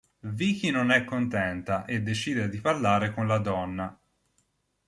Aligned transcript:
Vicky 0.23 0.71
non 0.71 0.89
è 0.89 1.03
contenta 1.03 1.85
e 1.85 2.01
decide 2.01 2.49
di 2.49 2.59
parlare 2.59 3.13
con 3.13 3.27
la 3.27 3.37
donna. 3.37 3.99